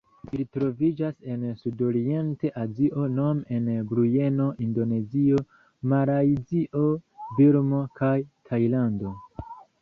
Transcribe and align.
Ili 0.35 0.43
troviĝas 0.55 1.17
en 1.33 1.41
Sudorienta 1.57 2.49
Azio 2.61 3.03
nome 3.17 3.57
en 3.57 3.67
Brunejo, 3.91 4.47
Indonezio, 4.69 5.43
Malajzio, 5.93 6.83
Birmo 7.37 7.83
kaj 8.01 8.13
Tajlando. 8.51 9.15